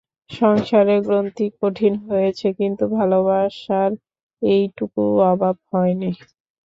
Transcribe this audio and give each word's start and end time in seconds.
সংসারের 0.31 0.99
গ্রন্থি 1.07 1.45
কঠিন 1.59 1.93
হয়েছে, 2.07 2.47
কিন্তু 2.59 2.83
ভালোবাসার 2.97 3.91
একটুকুও 4.41 5.13
অভাব 5.31 5.55
হয় 5.69 5.93
নি। 5.99 6.09